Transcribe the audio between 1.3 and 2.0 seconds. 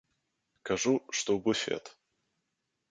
ў буфет.